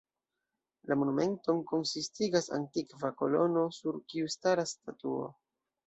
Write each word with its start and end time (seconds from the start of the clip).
La 0.91 0.97
monumenton 1.01 1.59
konsistigas 1.73 2.51
antikva 2.59 3.13
kolono 3.23 3.69
sur 3.79 4.05
kiu 4.11 4.37
staras 4.39 4.77
statuo. 4.79 5.35